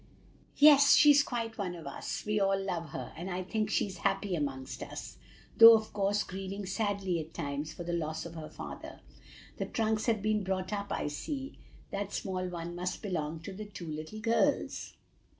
[0.57, 3.85] "Yes, she is quite one of us; we all love her, and I think she
[3.85, 5.17] is happy among us,
[5.57, 9.01] though of course grieving sadly at times for the loss of her father.
[9.57, 11.59] The trunks have been brought up, I see.
[11.91, 14.95] That small one must belong to the two little girls."